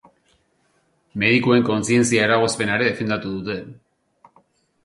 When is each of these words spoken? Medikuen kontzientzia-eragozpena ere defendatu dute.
Medikuen 1.25 1.67
kontzientzia-eragozpena 1.69 2.81
ere 2.81 2.91
defendatu 2.91 3.35
dute. 3.37 3.59